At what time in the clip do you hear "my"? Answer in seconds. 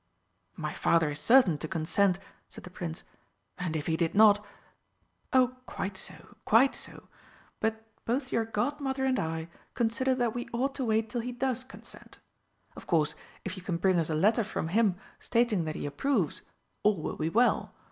0.55-0.73